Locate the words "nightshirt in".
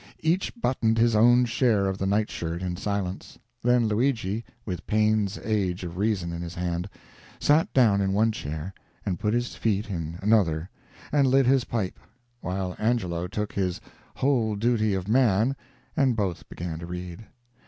2.07-2.75